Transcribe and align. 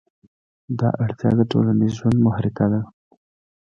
دا 0.79 0.89
اړتیا 1.03 1.29
د 1.37 1.41
ټولنیز 1.51 1.91
ژوند 1.99 2.17
محرکه 2.25 2.65
ده. 2.71 2.81